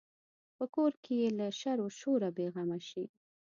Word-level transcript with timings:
په 0.57 0.65
کور 0.75 0.91
کې 1.03 1.13
یې 1.21 1.29
له 1.39 1.47
شر 1.59 1.77
و 1.83 1.87
شوره 1.99 2.29
بې 2.35 2.47
غمه 2.53 2.79
شي. 2.89 3.05